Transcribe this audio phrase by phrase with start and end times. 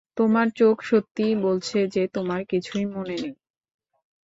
[0.17, 3.33] তোমার চোখ সত্যিই বলছে যে তোমার কিছুই মনে নেই।